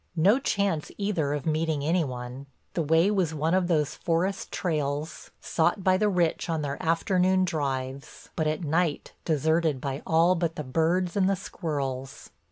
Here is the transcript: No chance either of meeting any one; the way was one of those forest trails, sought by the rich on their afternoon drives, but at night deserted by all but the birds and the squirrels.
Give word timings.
No 0.17 0.39
chance 0.39 0.91
either 0.97 1.31
of 1.31 1.45
meeting 1.45 1.85
any 1.85 2.03
one; 2.03 2.47
the 2.73 2.81
way 2.81 3.11
was 3.11 3.35
one 3.35 3.53
of 3.53 3.67
those 3.67 3.93
forest 3.93 4.51
trails, 4.51 5.29
sought 5.41 5.83
by 5.83 5.95
the 5.95 6.09
rich 6.09 6.49
on 6.49 6.63
their 6.63 6.81
afternoon 6.81 7.45
drives, 7.45 8.29
but 8.35 8.47
at 8.47 8.63
night 8.63 9.13
deserted 9.25 9.79
by 9.79 10.01
all 10.07 10.33
but 10.33 10.55
the 10.55 10.63
birds 10.63 11.15
and 11.15 11.29
the 11.29 11.35
squirrels. 11.35 12.31